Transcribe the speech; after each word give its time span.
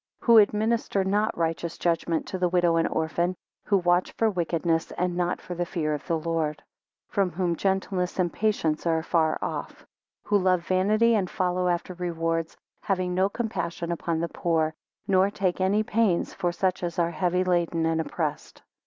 4 0.21 0.25
Who 0.25 0.39
administer 0.41 1.03
not 1.03 1.37
righteous 1.37 1.77
judgment 1.77 2.25
to 2.25 2.39
the 2.39 2.49
widow 2.49 2.75
and 2.75 2.87
orphan; 2.87 3.35
who 3.65 3.77
watch 3.77 4.13
for 4.13 4.31
wickedness, 4.31 4.89
and 4.93 5.15
not 5.15 5.39
for 5.39 5.53
the 5.53 5.63
fear 5.63 5.93
of 5.93 6.07
the 6.07 6.17
Lord; 6.17 6.63
5 7.09 7.13
From 7.13 7.29
whom 7.29 7.55
gentleness 7.55 8.17
and 8.17 8.33
patience 8.33 8.87
are 8.87 9.03
far 9.03 9.37
off: 9.43 9.85
who 10.23 10.39
love 10.39 10.65
vanity, 10.65 11.13
and 11.13 11.29
follow 11.29 11.67
after 11.67 11.93
rewards; 11.93 12.57
having 12.81 13.13
no 13.13 13.29
compassion 13.29 13.91
upon 13.91 14.19
the 14.19 14.27
poor; 14.29 14.73
nor 15.07 15.29
take 15.29 15.61
any 15.61 15.83
pains 15.83 16.33
for 16.33 16.51
such 16.51 16.81
as 16.81 16.97
are 16.97 17.11
heavy 17.11 17.43
laden 17.43 17.85
and 17.85 18.01
oppressed. 18.01 18.63